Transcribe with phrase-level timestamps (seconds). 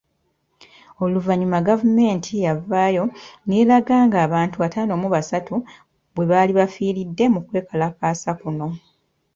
[1.03, 3.03] Oluvannyuma gavumenti yavaayo
[3.47, 5.55] n’eraga ng’abantu ataano mu basatu
[6.13, 8.67] bwe baali bafiiridde mu kwekalakaasa kuno.